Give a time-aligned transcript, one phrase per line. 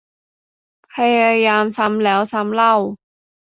[0.93, 2.75] พยายามซ้ำแล้วซ้ำเล่า